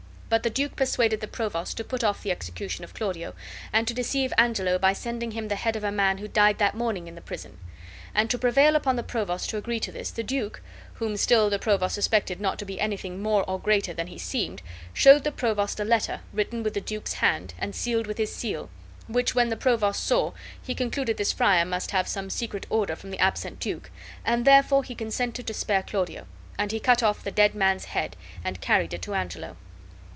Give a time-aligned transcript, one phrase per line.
[0.31, 3.33] But the duke persuaded the provost to put off the execution of Claudio,
[3.73, 6.73] and to deceive Angelo by sending him the head of a man who died that
[6.73, 7.57] morning in the prison.
[8.15, 10.61] And to prevail upon the provost to agree to this, the duke,
[10.93, 14.61] whom still the provost suspected not to be anything more or greater than he seemed,
[14.93, 18.69] showed the provost a letter written with the duke's hand, and sealed with his seal,
[19.09, 20.31] which when the provost saw,
[20.63, 23.91] he concluded this friar must have some secret order from the absent duke,
[24.23, 26.25] and therefore he consented to spare Claudio;
[26.57, 28.15] and he cut off the dead man's head
[28.45, 29.57] and carried it to Angelo.